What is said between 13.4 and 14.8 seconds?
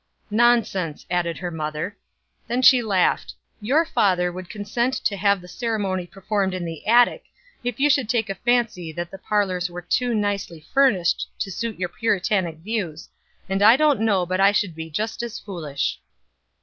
and I don't know but I should